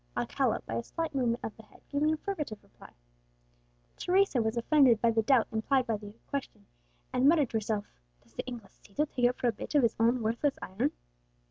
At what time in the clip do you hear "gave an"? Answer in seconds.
1.91-2.11